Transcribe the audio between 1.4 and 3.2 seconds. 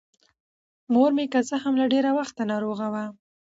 څـه هـم له ډېـره وخـته نـاروغـه وه.